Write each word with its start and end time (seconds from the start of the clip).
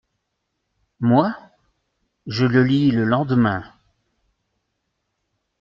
Moi?… 0.99 1.37
je 2.25 2.47
le 2.47 2.63
lis 2.63 2.89
le 2.89 3.03
lendemain… 3.03 3.63